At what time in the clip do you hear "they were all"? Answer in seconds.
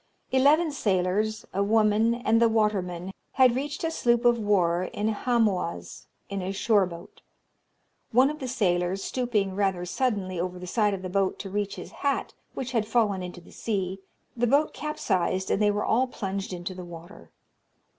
15.61-16.07